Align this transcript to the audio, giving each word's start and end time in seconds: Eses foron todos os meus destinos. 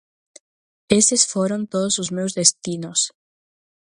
Eses 0.99 1.21
foron 1.33 1.61
todos 1.73 1.95
os 2.03 2.09
meus 2.17 2.31
destinos. 2.39 2.99